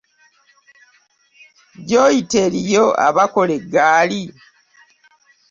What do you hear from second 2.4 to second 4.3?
eriyo abakola eggaali?